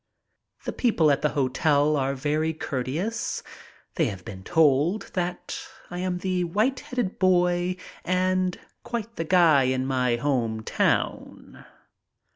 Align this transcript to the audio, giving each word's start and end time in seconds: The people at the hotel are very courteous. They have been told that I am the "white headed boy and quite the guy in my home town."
The 0.63 0.73
people 0.73 1.11
at 1.11 1.21
the 1.21 1.29
hotel 1.37 1.95
are 1.95 2.15
very 2.15 2.53
courteous. 2.55 3.43
They 3.97 4.05
have 4.07 4.25
been 4.25 4.41
told 4.43 5.11
that 5.13 5.59
I 5.91 5.99
am 5.99 6.17
the 6.17 6.43
"white 6.43 6.79
headed 6.79 7.19
boy 7.19 7.75
and 8.03 8.59
quite 8.81 9.15
the 9.17 9.23
guy 9.25 9.65
in 9.65 9.85
my 9.85 10.15
home 10.15 10.63
town." 10.63 11.65